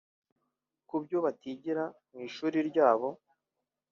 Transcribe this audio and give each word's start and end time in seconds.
kubyo 0.87 1.17
batigira 1.25 1.83
mu 2.09 2.17
ishuri 2.27 2.57
ryabo 2.69 3.09